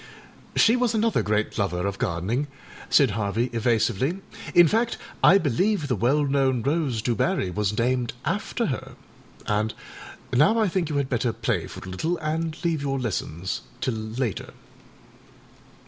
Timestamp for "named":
7.77-8.13